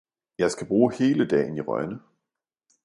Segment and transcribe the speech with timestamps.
[0.37, 1.99] Jeg skal bruge hele dagen i Rønne